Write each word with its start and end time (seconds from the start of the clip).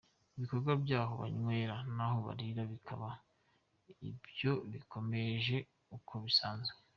Ibikorwa 0.35 0.71
by’aho 0.83 1.13
banywera 1.21 1.75
n’aho 1.95 2.17
barira 2.27 2.61
bikaba 2.71 3.09
byo 4.29 4.53
bikomeje 4.71 5.55
uko 5.97 6.13
bisanzwe. 6.25 6.77